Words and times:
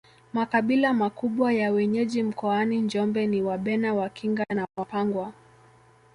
Makabila 0.33 0.93
makubwa 0.93 1.53
ya 1.53 1.71
wenyeji 1.71 2.23
mkoani 2.23 2.81
Njombe 2.81 3.27
ni 3.27 3.41
Wabena 3.41 3.93
Wakinga 3.93 4.43
na 4.55 4.65
Wapangwa 4.77 5.33